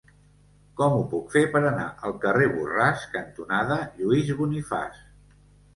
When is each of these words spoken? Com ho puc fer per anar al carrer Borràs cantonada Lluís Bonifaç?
Com 0.79 0.95
ho 0.99 1.03
puc 1.11 1.27
fer 1.35 1.43
per 1.57 1.61
anar 1.73 1.85
al 2.09 2.15
carrer 2.25 2.49
Borràs 2.57 3.05
cantonada 3.19 3.79
Lluís 4.01 4.35
Bonifaç? 4.43 5.03